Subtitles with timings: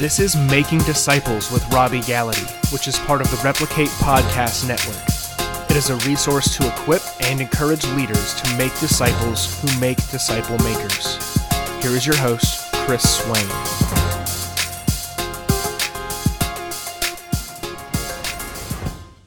[0.00, 4.96] This is Making Disciples with Robby Gallaty, which is part of the Replicate Podcast Network.
[5.70, 10.56] It is a resource to equip and encourage leaders to make disciples who make disciple
[10.64, 11.18] makers.
[11.82, 13.46] Here is your host, Chris Swain.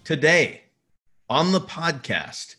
[0.03, 0.63] Today
[1.29, 2.55] on the podcast,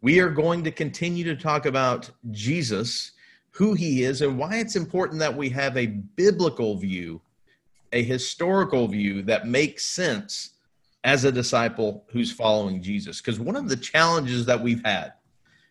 [0.00, 3.10] we are going to continue to talk about Jesus,
[3.50, 7.20] who he is, and why it's important that we have a biblical view
[7.92, 10.50] a historical view that makes sense
[11.04, 13.20] as a disciple who's following Jesus.
[13.20, 15.12] Because one of the challenges that we've had,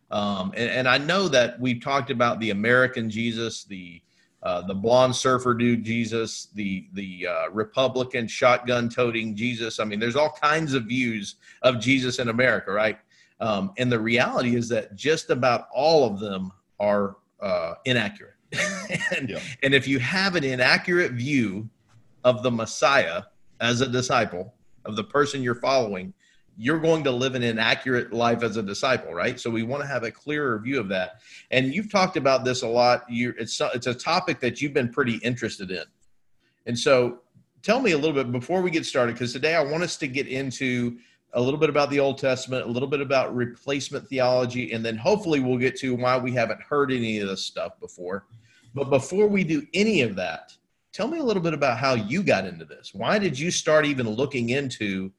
[0.09, 4.01] um, and, and, I know that we've talked about the American Jesus, the
[4.41, 9.79] uh, the blonde surfer dude Jesus, the the uh, Republican shotgun toting Jesus.
[9.79, 12.99] I mean, there's all kinds of views of Jesus in America, right?
[13.41, 18.33] Um, and the reality is that just about all of them are uh, inaccurate.
[19.17, 19.39] and, yeah.
[19.61, 21.69] and if you have an inaccurate view
[22.23, 23.23] of the Messiah
[23.59, 24.53] as a disciple,
[24.85, 26.13] of the person you're following,
[26.57, 29.39] you're going to live an inaccurate life as a disciple, right?
[29.39, 31.21] So we want to have a clearer view of that.
[31.51, 33.09] And you've talked about this a lot.
[33.09, 35.83] You it's it's a topic that you've been pretty interested in.
[36.65, 37.19] And so
[37.61, 40.07] tell me a little bit before we get started because today I want us to
[40.07, 40.97] get into
[41.33, 44.97] a little bit about the Old Testament, a little bit about replacement theology, and then
[44.97, 48.25] hopefully we'll get to why we haven't heard any of this stuff before.
[48.73, 50.53] But before we do any of that,
[50.97, 52.91] Tell me a little bit about how you got into this.
[52.91, 55.11] Why did you start even looking into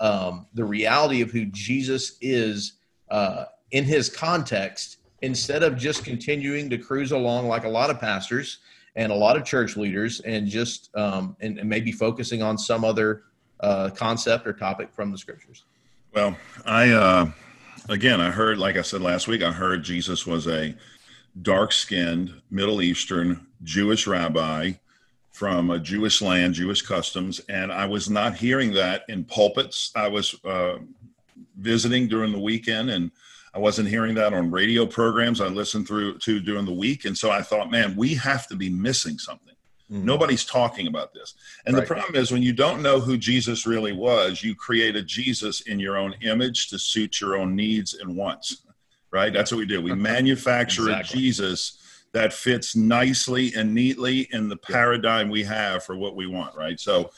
[0.00, 2.78] um, the reality of who Jesus is
[3.10, 8.00] uh, in his context instead of just continuing to cruise along like a lot of
[8.00, 8.60] pastors
[8.94, 12.82] and a lot of church leaders and just um, and, and, maybe focusing on some
[12.82, 13.24] other
[13.60, 15.64] uh, concept or topic from the scriptures?
[16.14, 16.34] Well,
[16.64, 17.30] I uh,
[17.90, 20.74] again, I heard, like I said last week, I heard Jesus was a
[21.42, 24.72] dark-skinned Middle Eastern Jewish rabbi
[25.36, 29.92] from a Jewish land, Jewish customs, and I was not hearing that in pulpits.
[29.94, 30.78] I was uh,
[31.58, 33.10] visiting during the weekend, and
[33.52, 37.04] I wasn't hearing that on radio programs I listened through to during the week.
[37.04, 39.52] And so I thought, man, we have to be missing something.
[39.92, 40.06] Mm-hmm.
[40.06, 41.34] Nobody's talking about this.
[41.66, 41.86] And right.
[41.86, 45.60] the problem is when you don't know who Jesus really was, you create a Jesus
[45.60, 48.62] in your own image to suit your own needs and wants.
[49.10, 49.34] Right?
[49.34, 49.82] That's what we do.
[49.82, 51.18] We manufacture exactly.
[51.18, 51.78] a Jesus
[52.12, 56.80] that fits nicely and neatly in the paradigm we have for what we want, right?
[56.80, 57.10] So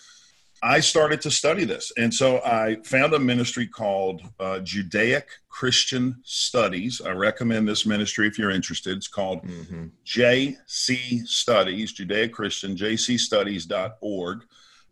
[0.63, 1.93] I started to study this.
[1.97, 7.01] And so I found a ministry called uh, Judaic Christian Studies.
[7.01, 8.97] I recommend this ministry if you're interested.
[8.97, 9.87] It's called mm-hmm.
[10.05, 14.45] JC Studies, Judaic Christian, jcstudies.org.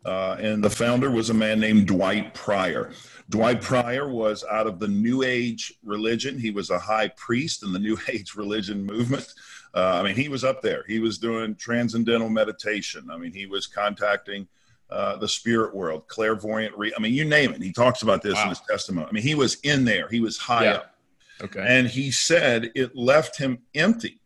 [0.05, 2.93] Uh, and the founder was a man named Dwight Pryor.
[3.29, 6.39] Dwight Pryor was out of the New Age religion.
[6.39, 9.33] He was a high priest in the New Age religion movement.
[9.73, 10.83] Uh, I mean, he was up there.
[10.87, 13.09] He was doing transcendental meditation.
[13.11, 14.47] I mean, he was contacting
[14.89, 16.75] uh, the spirit world, clairvoyant.
[16.77, 17.61] Re- I mean, you name it.
[17.61, 18.43] He talks about this wow.
[18.43, 19.07] in his testimony.
[19.07, 20.07] I mean, he was in there.
[20.07, 20.73] He was high yeah.
[20.73, 20.95] up.
[21.43, 21.63] Okay.
[21.67, 24.19] And he said it left him empty.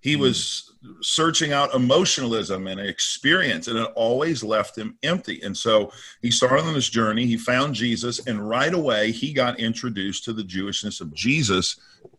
[0.00, 0.20] He mm.
[0.20, 5.40] was searching out emotionalism and experience, and it always left him empty.
[5.42, 5.90] And so
[6.22, 7.26] he started on this journey.
[7.26, 11.76] He found Jesus, and right away he got introduced to the Jewishness of Jesus.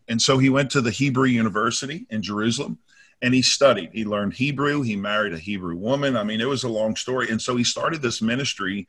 [0.08, 2.78] And so he went to the Hebrew University in Jerusalem
[3.20, 3.90] and he studied.
[3.92, 4.82] He learned Hebrew.
[4.82, 6.16] He married a Hebrew woman.
[6.16, 7.30] I mean, it was a long story.
[7.30, 8.86] And so he started this ministry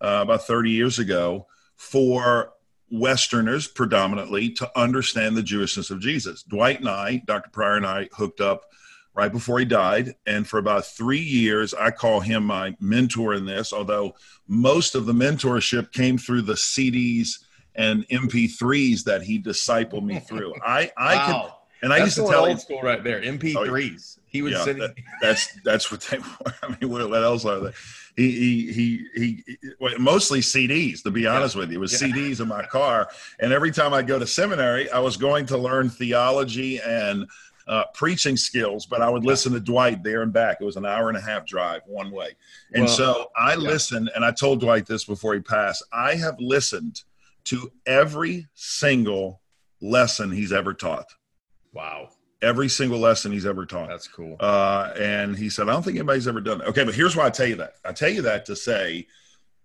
[0.00, 1.46] uh, about 30 years ago
[1.76, 2.52] for
[2.90, 6.42] Westerners predominantly to understand the Jewishness of Jesus.
[6.42, 7.50] Dwight and I, Dr.
[7.50, 8.64] Pryor and I, hooked up
[9.14, 10.14] right before he died.
[10.26, 14.14] And for about three years, I call him my mentor in this, although
[14.48, 20.54] most of the mentorship came through the CDs and MP3s that he discipled me through.
[20.64, 21.59] I, I wow.
[21.82, 23.20] And I that's used to tell old school right there.
[23.20, 24.18] MP3s.
[24.18, 24.82] Oh, he was yeah, sitting.
[24.82, 26.54] That, that's that's what they were.
[26.62, 27.72] I mean, what, what else are they?
[28.16, 29.44] He he he, he
[29.78, 31.02] well, mostly CDs.
[31.02, 31.60] To be honest yeah.
[31.60, 32.08] with you, it was yeah.
[32.08, 33.08] CDs in my car.
[33.40, 37.26] And every time I go to seminary, I was going to learn theology and
[37.70, 40.58] uh, preaching skills, but I would listen to Dwight there and back.
[40.60, 42.30] It was an hour and a half drive one way.
[42.74, 45.84] And well, so I listened, and I told Dwight this before he passed.
[45.92, 47.02] I have listened
[47.44, 49.40] to every single
[49.80, 51.06] lesson he's ever taught.
[51.72, 52.10] Wow.
[52.42, 53.88] Every single lesson he's ever taught.
[53.88, 54.36] That's cool.
[54.40, 56.68] Uh, and he said, I don't think anybody's ever done that.
[56.68, 57.74] Okay, but here's why I tell you that.
[57.84, 59.06] I tell you that to say,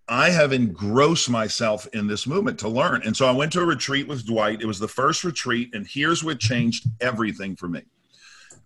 [0.08, 3.02] I have engrossed myself in this movement to learn.
[3.04, 4.62] And so I went to a retreat with Dwight.
[4.62, 7.82] It was the first retreat, and here's what changed everything for me.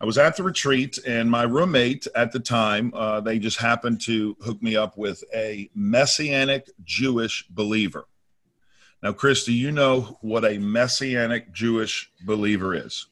[0.01, 4.01] I was at the retreat, and my roommate at the time, uh, they just happened
[4.01, 8.05] to hook me up with a Messianic Jewish believer.
[9.03, 13.07] Now, Chris, do you know what a Messianic Jewish believer is?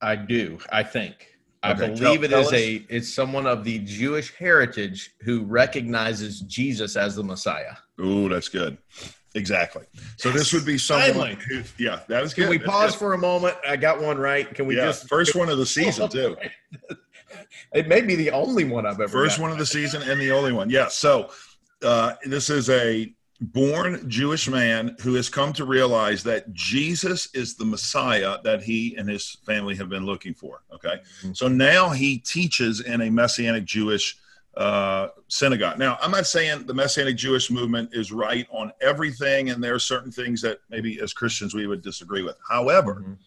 [0.00, 1.14] I do, I think.
[1.62, 2.52] I Okay, believe tell- it tell is us.
[2.54, 7.74] a it's someone of the Jewish heritage who recognizes Jesus as the Messiah.
[8.00, 8.78] Ooh, that's good.
[9.34, 9.84] Exactly.
[10.16, 11.32] So this would be someone.
[11.48, 12.50] Who, yeah, that is Can good.
[12.50, 12.98] we That's pause good.
[12.98, 13.56] for a moment?
[13.68, 14.52] I got one right.
[14.54, 16.36] Can we yeah, just first one of the season too.
[17.74, 20.30] It may be the only one I've ever First one of the season and the
[20.32, 20.70] only one.
[20.70, 20.88] Yeah.
[20.88, 21.28] So
[21.82, 27.54] uh, this is a born Jewish man who has come to realize that Jesus is
[27.54, 30.62] the Messiah that he and his family have been looking for.
[30.72, 31.00] Okay.
[31.22, 31.36] Mhm.
[31.36, 34.16] So now he teaches in a Messianic Jewish
[34.56, 35.78] uh, synagogue.
[35.78, 39.78] Now, I'm not saying the Messianic Jewish movement is right on everything, and there are
[39.78, 42.36] certain things that maybe as Christians we would disagree with.
[42.48, 43.18] However, Mhm.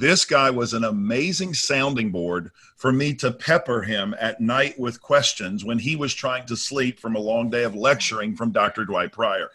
[0.00, 5.00] This guy was an amazing sounding board for me to pepper him at night with
[5.00, 8.86] questions when he was trying to sleep from a long day of lecturing from Dr.
[8.86, 9.50] Dwight Pryor.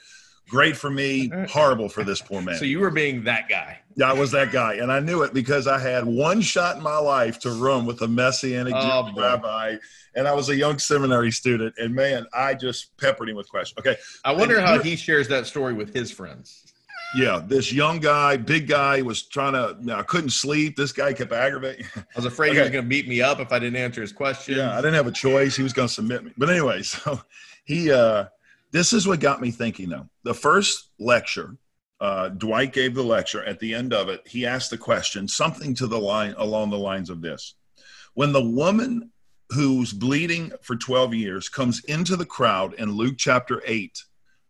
[0.47, 2.57] Great for me, horrible for this poor man.
[2.57, 3.80] So you were being that guy.
[3.95, 6.83] Yeah, I was that guy, and I knew it because I had one shot in
[6.83, 9.77] my life to room with a messianic Oh, rabbi,
[10.13, 11.74] and I was a young seminary student.
[11.80, 13.80] And man, I just peppered him with questions.
[13.80, 16.75] Okay, I wonder And how he shares that story with his friends.
[17.15, 19.77] Yeah, this young guy, big guy, was trying to.
[19.79, 20.75] You know, I couldn't sleep.
[20.75, 21.85] This guy kept aggravating.
[21.95, 24.12] I was afraid he was going to beat me up if I didn't answer his
[24.12, 24.57] question.
[24.57, 25.56] Yeah, I didn't have a choice.
[25.56, 26.33] He was going to submit me.
[26.38, 27.21] But anyway, so
[27.63, 28.25] he, uh,
[28.71, 30.07] this is what got me thinking though.
[30.23, 31.56] The first lecture,
[32.01, 33.44] uh, Dwight gave the lecture.
[33.45, 36.77] At the end of it, he asked the question, something to the line along the
[36.77, 37.56] lines of this:
[38.13, 39.12] When the woman
[39.51, 44.03] who's bleeding for 12 years comes into the crowd in Luke chapter 8,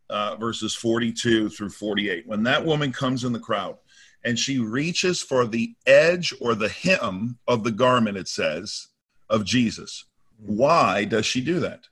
[0.10, 3.78] uh, verses 42 through 48, when that woman comes in the crowd
[4.24, 8.88] and she reaches for the edge or the hem of the garment, it says,
[9.30, 10.06] of Jesus.
[10.38, 11.88] Why does she do that?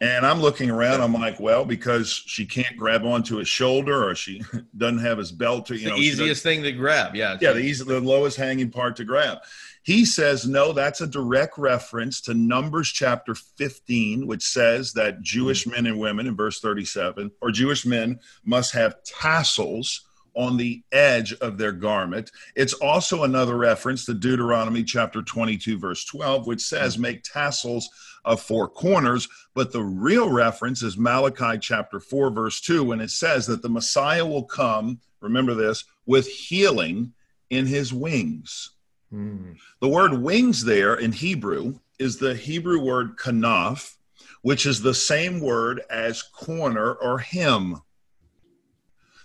[0.00, 4.14] And I'm looking around, I'm like, well, because she can't grab onto his shoulder or
[4.14, 4.42] she
[4.76, 7.14] doesn't have his belt to, you know, the easiest thing to grab.
[7.14, 7.38] Yeah.
[7.40, 9.38] yeah, the, easy, the lowest hanging part to grab.
[9.84, 15.22] He says, no, that's a direct reference to Numbers chapter 15, which says that hmm.
[15.22, 20.00] Jewish men and women in verse 37, or Jewish men must have tassels
[20.34, 22.32] on the edge of their garment.
[22.56, 27.02] It's also another reference to Deuteronomy chapter 22, verse 12, which says, hmm.
[27.02, 27.90] make tassels
[28.24, 29.28] of four corners.
[29.54, 33.68] But the real reference is Malachi chapter 4, verse 2, when it says that the
[33.68, 37.12] Messiah will come, remember this, with healing
[37.50, 38.70] in his wings.
[39.14, 39.56] Mm.
[39.80, 43.94] The word wings there in Hebrew is the Hebrew word kanaf,
[44.42, 47.80] which is the same word as corner or hem.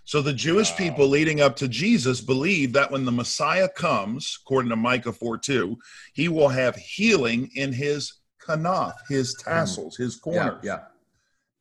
[0.06, 0.78] So the Jewish Wow.
[0.78, 5.38] people leading up to Jesus believe that when the Messiah comes, according to Micah 4
[5.38, 5.78] 2,
[6.14, 8.14] he will have healing in his
[8.44, 10.22] kanaf, his tassels, his Yeah.
[10.22, 10.60] corners.
[10.64, 10.80] Yeah.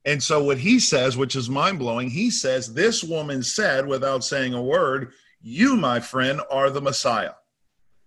[0.05, 4.25] And so what he says, which is mind blowing, he says, This woman said without
[4.25, 7.33] saying a word, You, my friend, are the Messiah.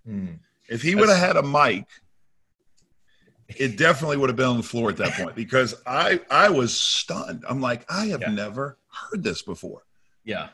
[0.08, 0.40] Mm.
[0.70, 1.86] If he would have had a mic,
[3.58, 6.78] it definitely would have been on the floor at that point because I I was
[6.78, 7.44] stunned.
[7.48, 8.32] I'm like, I have Yeah.
[8.32, 9.84] never heard this before.
[10.24, 10.50] Yeah.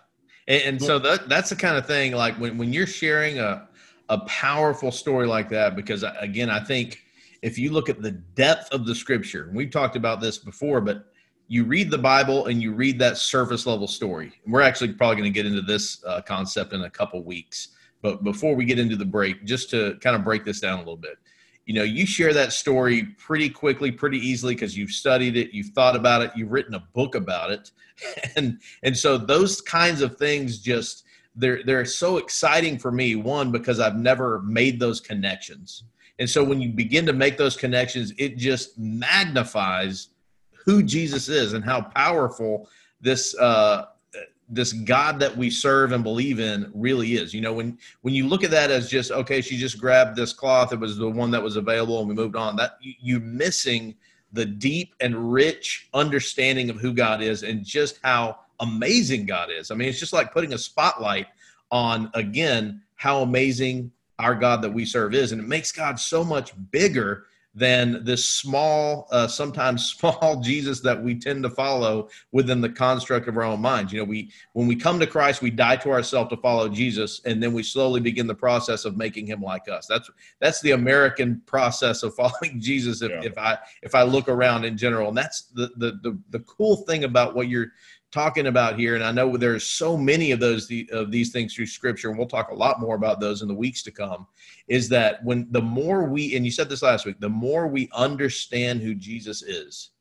[0.48, 3.68] And, and so that that's the kind of thing like when, when you're sharing a,
[4.10, 7.04] a powerful story like that, because again, I think
[7.44, 11.06] if you look at the depth of the scripture, we've talked about this before, but
[11.50, 14.34] you read the Bible and you read that surface level story.
[14.46, 17.70] We're actually probably going to get into this uh, concept in a couple weeks.
[18.08, 20.78] But before we get into the break, just to kind of break this down a
[20.78, 21.18] little bit,
[21.66, 25.74] you know, you share that story pretty quickly, pretty easily because you've studied it, you've
[25.76, 27.72] thought about it, you've written a book about it,
[28.38, 31.04] and and so those kinds of things just
[31.36, 33.16] they're they're so exciting for me.
[33.16, 35.84] One because I've never made those connections,
[36.18, 40.12] and so when you begin to make those connections, it just magnifies
[40.64, 42.70] who Jesus is and how powerful
[43.02, 43.88] this uh,
[44.50, 47.34] this God that we serve and believe in really is.
[47.34, 50.34] You know, when when you look at that as just okay, she just grabbed this
[50.34, 52.56] cloth, it was the one that was available, and we moved on.
[52.56, 53.96] That you, you're missing
[54.34, 59.72] the deep and rich understanding of who God is and just how amazing God is.
[59.72, 61.28] I mean, it's just like putting a spotlight
[61.72, 66.24] on again how amazing our God that we serve is, and it makes God so
[66.24, 67.26] much bigger
[67.58, 73.28] than this small, uh, sometimes small Jesus that we tend to follow within the construct
[73.28, 73.92] of our own minds.
[73.92, 77.20] You know, we when we come to Christ, we die to ourselves to follow Jesus,
[77.26, 79.88] and then we slowly begin the process of making Him like us.
[79.88, 80.10] That's
[80.40, 83.02] that's the American process of following Jesus.
[83.02, 83.22] If, Yeah.
[83.24, 86.78] if I if I look around in general, and that's the, the the the cool
[86.86, 87.72] thing about what you're
[88.12, 88.96] talking about here.
[88.96, 92.28] And I know there's so many of those of these things through Scripture, and we'll
[92.28, 94.28] talk a lot more about those in the weeks to come
[94.68, 97.90] is that when the more we and you said this last week the more we
[97.94, 99.92] understand who jesus is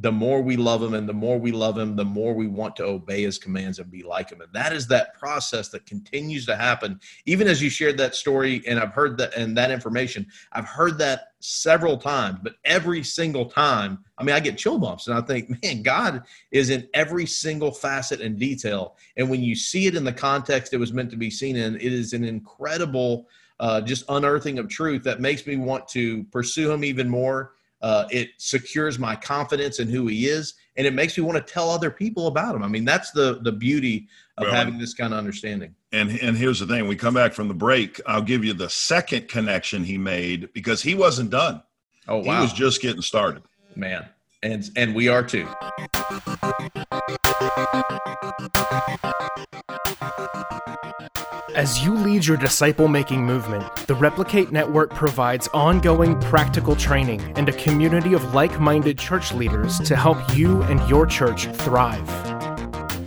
[0.00, 2.74] the more we love him and the more we love him the more we want
[2.74, 4.40] to obey his commands and be like him.
[4.40, 6.98] And that is that process that continues to happen.
[7.26, 10.98] Even as you shared that story and i've heard that and that information i've heard
[10.98, 15.20] that several times but every single time i mean i get chill bumps and i
[15.20, 18.96] think man god is in every single facet and detail.
[19.16, 21.76] And when you see it in the context it was meant to be seen in
[21.76, 23.28] it is an incredible
[23.60, 27.52] uh, just unearthing of truth that makes me want to pursue him even more
[27.84, 31.52] uh, it secures my confidence in who he is, and it makes me want to
[31.52, 32.62] tell other people about him.
[32.62, 35.74] I mean, that's the the beauty of well, having this kind of understanding.
[35.92, 38.00] And and here's the thing: we come back from the break.
[38.06, 41.62] I'll give you the second connection he made because he wasn't done.
[42.08, 42.36] Oh wow!
[42.36, 43.42] He was just getting started.
[43.76, 44.08] Man,
[44.42, 45.46] and and we are too.
[51.54, 57.48] As you lead your disciple making movement, the Replicate Network provides ongoing practical training and
[57.48, 62.10] a community of like minded church leaders to help you and your church thrive.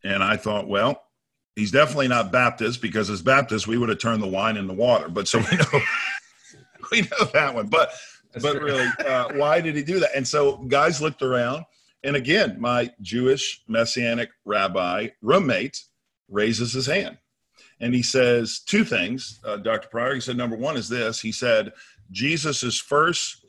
[0.02, 1.02] And I thought, well,
[1.54, 5.08] he's definitely not Baptist because as Baptist, we would have turned the wine into water.
[5.08, 5.80] But so we know,
[6.92, 7.66] we know that one.
[7.66, 7.92] But,
[8.32, 8.64] That's but true.
[8.64, 10.10] really, uh, why did he do that?
[10.14, 11.64] And so guys looked around.
[12.04, 15.82] And again, my Jewish Messianic rabbi roommate
[16.28, 17.18] raises his hand
[17.80, 19.88] and he says two things, uh, Dr.
[19.88, 20.14] Pryor.
[20.14, 21.20] He said, number one is this.
[21.20, 21.72] He said,
[22.10, 23.44] Jesus' first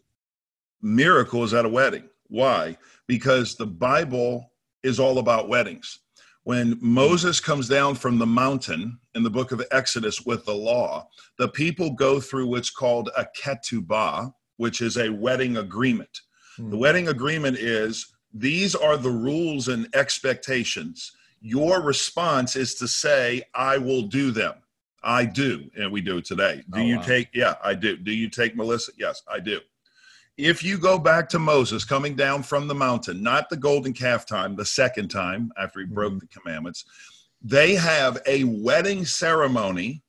[0.81, 2.09] miracle is at a wedding.
[2.27, 2.77] Why?
[3.07, 4.51] Because the Bible
[4.83, 5.99] is all about weddings.
[6.43, 11.09] When Moses comes down from the mountain in the book of Exodus with the law,
[11.37, 16.21] the people go through what's called a ketubah, which is a wedding agreement.
[16.55, 16.69] Hmm.
[16.69, 23.43] The wedding agreement is these are the rules and expectations your response is to say,
[23.53, 24.55] I will do them.
[25.03, 25.69] I do.
[25.77, 26.63] And we do it today.
[26.71, 27.03] Do oh, you wow.
[27.03, 27.97] take, yeah, I do.
[27.97, 28.91] Do you take Melissa?
[28.97, 29.59] Yes, I do.
[30.37, 34.25] If you go back to Moses coming down from the mountain, not the golden calf
[34.25, 35.95] time, the second time after he mm-hmm.
[35.95, 36.85] broke the commandments,
[37.41, 40.03] they have a wedding ceremony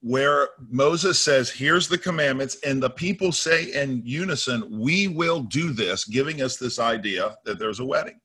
[0.00, 5.72] where Moses says, Here's the commandments, and the people say in unison, We will do
[5.72, 8.20] this, giving us this idea that there's a wedding.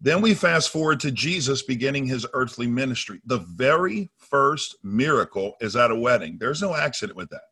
[0.00, 3.20] Then we fast forward to Jesus beginning his earthly ministry.
[3.26, 6.36] The very first miracle is at a wedding.
[6.38, 7.42] There's no accident with that.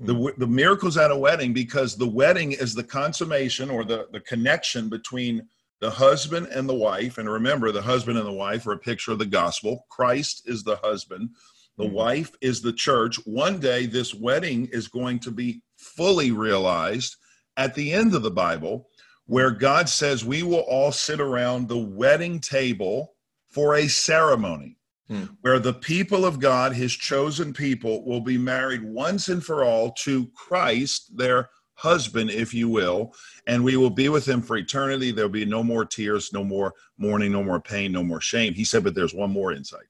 [0.00, 0.40] The, hmm.
[0.40, 4.88] the miracle's at a wedding because the wedding is the consummation or the, the connection
[4.88, 5.46] between
[5.80, 7.18] the husband and the wife.
[7.18, 9.84] And remember, the husband and the wife are a picture of the gospel.
[9.90, 11.30] Christ is the husband,
[11.78, 11.94] the mm-hmm.
[11.94, 13.16] wife is the church.
[13.26, 17.16] One day, this wedding is going to be fully realized
[17.56, 18.88] at the end of the Bible
[19.32, 23.14] where God says we will all sit around the wedding table
[23.48, 24.76] for a ceremony
[25.08, 25.24] hmm.
[25.40, 29.92] where the people of God, his chosen people, will be married once and for all
[30.00, 33.14] to Christ, their husband, if you will,
[33.46, 35.12] and we will be with him for eternity.
[35.12, 38.52] There'll be no more tears, no more mourning, no more pain, no more shame.
[38.52, 39.86] He said, but there's one more insight.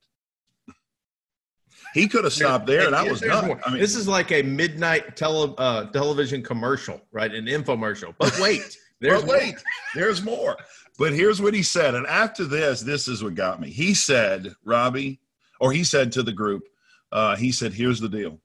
[1.95, 3.61] He could have stopped there, and, I was done.
[3.67, 7.35] I mean, this is like a midnight tele, uh, television commercial, right?
[7.35, 8.15] An infomercial.
[8.19, 9.55] But wait, there's but wait,
[9.95, 10.57] there's more.
[10.99, 11.95] But here's what he said.
[11.95, 13.71] And after this, this is what got me.
[13.71, 15.21] He said, Robby,
[15.61, 16.63] or he said to the group,
[17.11, 18.41] uh, he said, here's the deal.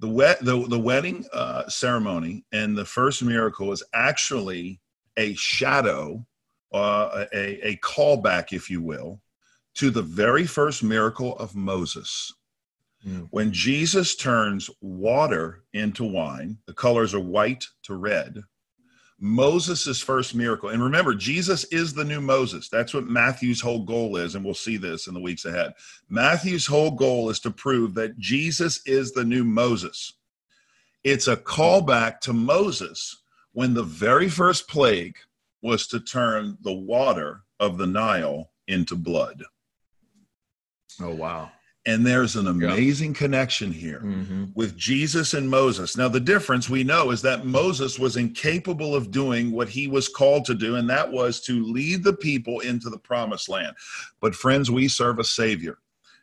[0.00, 4.80] The, wet, the, the wedding uh, ceremony and the first miracle is actually
[5.16, 6.24] a shadow,
[6.72, 9.20] uh, a, a callback, if you will,
[9.74, 12.32] to the very first miracle of Moses.
[13.06, 13.28] Mm.
[13.30, 18.42] When Jesus turns water into wine, the colors are white to red.
[19.20, 20.68] Moses' first miracle.
[20.68, 22.68] And remember, Jesus is the new Moses.
[22.68, 24.34] That's what Matthew's whole goal is.
[24.34, 25.74] And we'll see this in the weeks ahead.
[26.08, 30.14] Matthew's whole goal is to prove that Jesus is the new Moses.
[31.02, 33.22] It's a callback to Moses
[33.52, 35.16] when the very first plague
[35.62, 39.42] was to turn the water of the Nile into blood.
[41.00, 41.50] Oh, wow.
[41.88, 43.18] And there's an amazing yeah.
[43.18, 44.44] connection here mm-hmm.
[44.54, 45.96] with Jesus and Moses.
[45.96, 50.06] Now, the difference we know is that Moses was incapable of doing what he was
[50.06, 53.74] called to do, and that was to lead the people into the promised land.
[54.20, 55.78] But, friends, we serve a Savior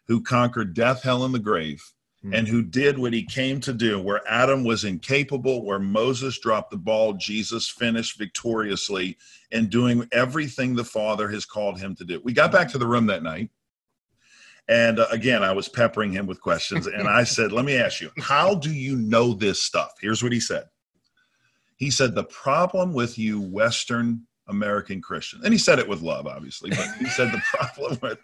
[0.08, 1.84] who conquered death, hell, and the grave,
[2.24, 2.36] mm-hmm.
[2.36, 4.00] and who did what he came to do.
[4.00, 9.18] Where Adam was incapable, where Moses dropped the ball, Jesus finished victoriously
[9.50, 12.22] in doing everything the Father has called him to do.
[12.24, 13.50] We got back to the room that night
[14.68, 16.88] and uh, again, I was peppering him with questions.
[16.88, 19.94] And I said, Let me ask you, how do you know this stuff?
[20.02, 20.66] Here's what he said
[21.78, 26.28] He said, The problem with you Western American Christians, and he said it with love,
[26.28, 28.20] obviously, but he said, The problem with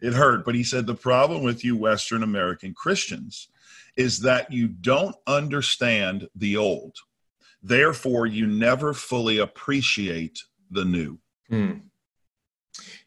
[0.00, 3.48] it hurt, but he said, The problem with you Western American Christians
[3.96, 6.96] is that you don't understand the old.
[7.62, 10.38] Therefore, you never fully appreciate
[10.70, 11.18] the new.
[11.48, 11.78] Hmm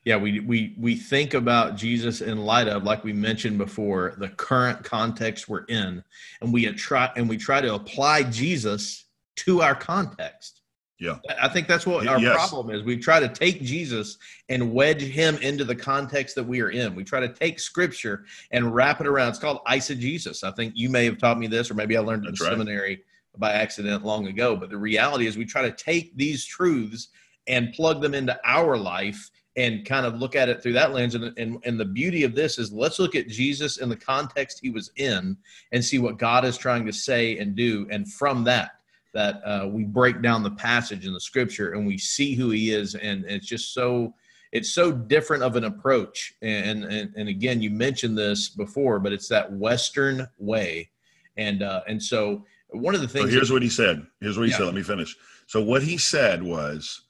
[0.05, 4.29] yeah we we we think about jesus in light of like we mentioned before the
[4.29, 6.03] current context we're in
[6.41, 9.05] and we try and we try to apply jesus
[9.37, 10.61] to our context.
[10.99, 11.17] Yeah.
[11.41, 12.35] I think that's what our yes.
[12.35, 12.83] problem is.
[12.83, 16.93] We try to take jesus and wedge him into the context that we are in.
[16.93, 19.29] We try to take scripture and wrap it around.
[19.29, 20.43] It's called eisegesis.
[20.43, 22.51] I think you may have taught me this or maybe i learned it in right.
[22.51, 23.01] seminary
[23.37, 27.07] by accident long ago but the reality is we try to take these truths
[27.47, 31.15] and plug them into our life and kind of look at it through that lens.
[31.15, 34.59] And, and, and the beauty of this is let's look at Jesus in the context
[34.61, 35.35] he was in
[35.71, 37.87] and see what God is trying to say and do.
[37.91, 38.79] And from that,
[39.13, 42.71] that uh, we break down the passage in the scripture and we see who he
[42.71, 42.95] is.
[42.95, 44.13] And it's just so,
[44.53, 46.33] it's so different of an approach.
[46.41, 50.89] And, and, and again, you mentioned this before, but it's that Western way.
[51.35, 53.25] And, uh, and so one of the things.
[53.25, 54.07] So here's that, what he said.
[54.21, 54.59] Here's what he yeah.
[54.59, 54.65] said.
[54.65, 55.17] Let me finish.
[55.47, 57.01] So what he said was,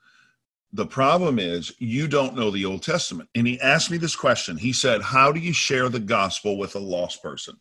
[0.73, 3.29] the problem is you don't know the Old Testament.
[3.35, 4.57] And he asked me this question.
[4.57, 7.57] He said, How do you share the gospel with a lost person?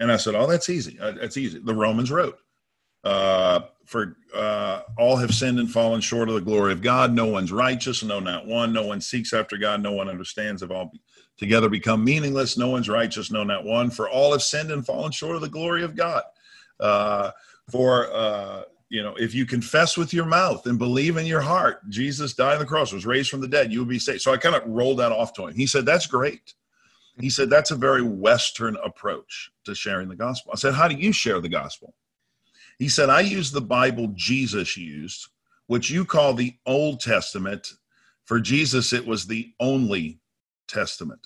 [0.00, 0.98] And I said, Oh, that's easy.
[0.98, 1.60] Uh, that's easy.
[1.60, 2.34] The Romans Road,
[3.04, 7.12] uh, For uh, all have sinned and fallen short of the glory of God.
[7.12, 8.72] No one's righteous, no, not one.
[8.72, 9.80] No one seeks after God.
[9.80, 10.62] No one understands.
[10.62, 10.92] Have all
[11.36, 12.58] together become meaningless.
[12.58, 13.90] No one's righteous, no, not one.
[13.90, 16.24] For all have sinned and fallen short of the glory of God.
[16.80, 17.30] Uh,
[17.70, 18.62] for uh,
[18.94, 22.54] you know, if you confess with your mouth and believe in your heart, Jesus died
[22.54, 24.20] on the cross, was raised from the dead, you will be saved.
[24.20, 25.54] So I kind of rolled that off to him.
[25.56, 26.54] He said, That's great.
[27.18, 30.52] He said, That's a very Western approach to sharing the gospel.
[30.54, 31.92] I said, How do you share the gospel?
[32.78, 35.26] He said, I use the Bible Jesus used,
[35.66, 37.72] which you call the Old Testament.
[38.26, 40.20] For Jesus, it was the only
[40.74, 41.20] testament.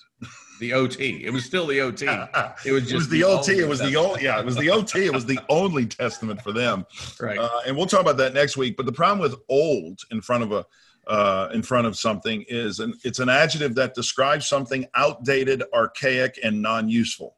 [0.59, 1.25] the OT.
[1.25, 2.05] It was still the OT.
[2.65, 3.59] It was just it was the, the OT.
[3.59, 4.39] It was the only yeah.
[4.39, 5.05] It was the OT.
[5.05, 6.85] It was the only testament for them.
[7.19, 7.37] Right.
[7.37, 8.77] Uh, and we'll talk about that next week.
[8.77, 10.65] But the problem with old in front of a
[11.07, 16.39] uh, in front of something is an it's an adjective that describes something outdated, archaic,
[16.43, 17.35] and non-useful.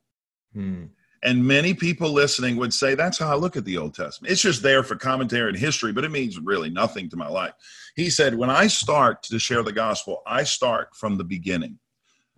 [0.54, 0.86] Hmm.
[1.24, 4.32] And many people listening would say, That's how I look at the Old Testament.
[4.32, 7.54] It's just there for commentary and history, but it means really nothing to my life.
[7.96, 11.78] He said, When I start to share the gospel, I start from the beginning.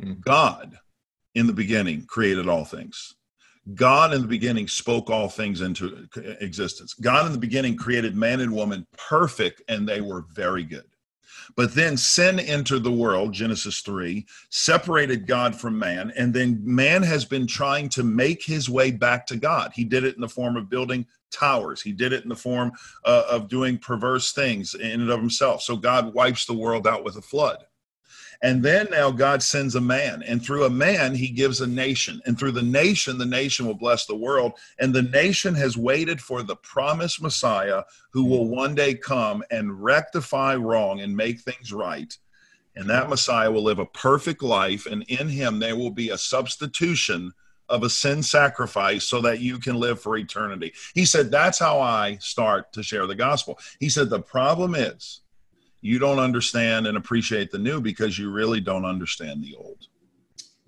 [0.04, 0.78] God
[1.36, 3.16] in the beginning created all things.
[3.76, 6.08] God in the beginning spoke all things into
[6.42, 6.94] existence.
[6.94, 10.84] God in the beginning created man and woman perfect, and they were very good.
[11.56, 17.04] But then sin entered the world, Genesis 3, separated God from man, and then man
[17.04, 19.72] has been trying to make his way back to God.
[19.74, 22.72] He did it in the form of building towers, he did it in the form
[23.06, 25.64] uh, of doing perverse things in and of himself.
[25.64, 27.66] So God wipes the world out with a flood.
[28.44, 32.22] And then now God sends a man, and through a man, he gives a nation.
[32.26, 34.54] And through the nation, the nation will bless the world.
[34.80, 39.82] And the nation has waited for the promised Messiah who will one day come and
[39.82, 42.16] rectify wrong and make things right.
[42.76, 46.18] And that Messiah will live a perfect life, and in him there will be a
[46.18, 47.32] substitution
[47.70, 50.74] of a sin sacrifice so that you can live for eternity.
[50.94, 53.58] He said, That's how I start to share the gospel.
[53.80, 55.22] He said, The problem is,
[55.84, 59.88] you don't understand and appreciate the new because you really don't understand the old.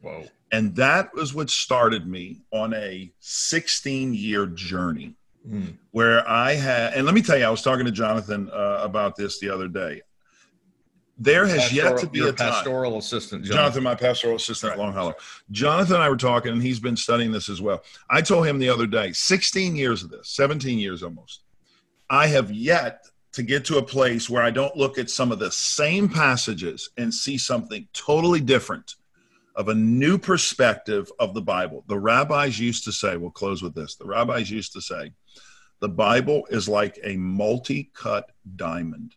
[0.02, 0.26] Whoa.
[0.52, 5.16] And that was what started me on a 16 year journey
[5.50, 5.74] mm.
[5.92, 9.16] where I had, and let me tell you, I was talking to Jonathan uh, about
[9.16, 10.02] this the other day.
[11.18, 12.52] there has Pastoral- yet to be a time.
[12.52, 13.84] pastoral assistant, Jonathan, Jonathan.
[13.84, 15.16] my pastoral assistant at Long Hollow.
[15.50, 17.84] Jonathan and I were talking, and he's been studying this as well.
[18.10, 21.44] I told him the other day, 16 years of this, 17 years almost.
[22.10, 25.40] I have yet to get to a place where I don't look at some of
[25.40, 28.96] the same passages and see something totally different
[29.58, 31.84] of a new perspective of the Bible.
[31.88, 33.96] The rabbis used to say, we'll close with this.
[33.96, 35.12] The rabbis used to say,
[35.82, 39.16] the Bible is like a multi cut diamond.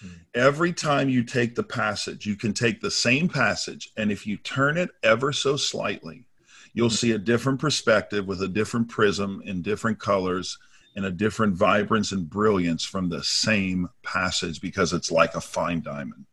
[0.00, 0.08] Hmm.
[0.34, 4.38] Every time you take the passage, you can take the same passage, and if you
[4.38, 6.24] turn it ever so slightly,
[6.72, 6.94] you'll hmm.
[6.94, 10.56] see a different perspective with a different prism in different colors
[11.04, 16.26] a different vibrance and brilliance from the same passage because it's like a fine diamond.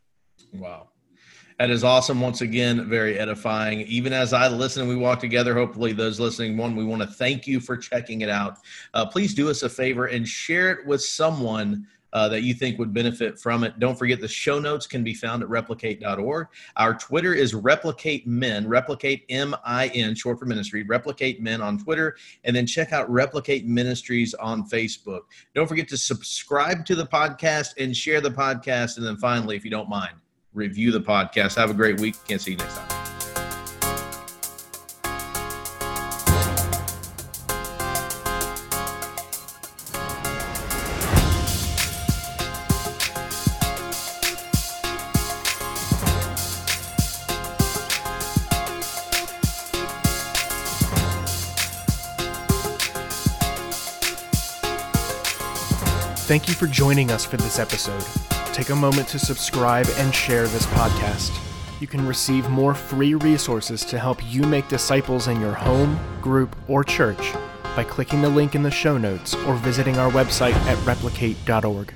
[0.54, 0.90] Wow.
[1.60, 2.22] That is awesome.
[2.22, 3.82] Once again, very edifying.
[3.82, 7.08] Even as I listen and we walk together, hopefully those listening, one, we want to
[7.08, 8.60] thank you for checking it out.
[8.94, 12.80] Uh, please do us a favor and share it with someone uh, that you think
[12.80, 13.78] would benefit from it.
[13.78, 16.48] Don't forget the show notes can be found at replicate.org.
[16.76, 21.78] Our Twitter is replicate men, replicate M I N, short for ministry, replicate men on
[21.78, 25.22] Twitter, and then check out replicate ministries on Facebook.
[25.54, 28.98] Don't forget to subscribe to the podcast and share the podcast.
[28.98, 30.16] And then finally, if you don't mind,
[30.56, 31.56] review the podcast.
[31.56, 32.16] Have a great week.
[32.28, 32.97] Can't see you next time.
[56.28, 58.04] Thank you for joining us for this episode.
[58.54, 61.32] Take a moment to subscribe and share this podcast.
[61.80, 66.54] You can receive more free resources to help you make disciples in your home, group,
[66.68, 67.32] or church
[67.78, 71.94] by clicking the link in the show notes or visiting our website at replicate.org.